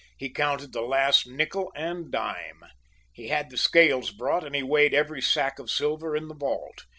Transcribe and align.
He 0.17 0.31
counted 0.31 0.73
the 0.73 0.81
last 0.81 1.27
nickle 1.29 1.71
and 1.75 2.09
dime. 2.11 2.63
He 3.13 3.27
had 3.27 3.51
the 3.51 3.55
scales 3.57 4.09
brought, 4.09 4.43
and 4.43 4.55
he 4.55 4.63
weighed 4.63 4.95
every 4.95 5.21
sack 5.21 5.59
of 5.59 5.69
silver 5.69 6.15
in 6.15 6.27
the 6.27 6.33
vault. 6.33 6.85